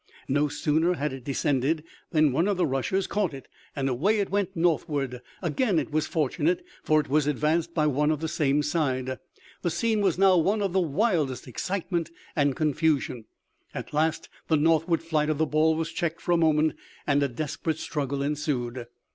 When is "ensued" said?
18.23-18.87